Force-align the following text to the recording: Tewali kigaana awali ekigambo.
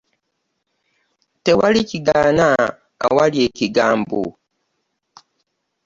Tewali 1.43 1.81
kigaana 1.89 2.45
awali 3.05 3.37
ekigambo. 3.47 4.21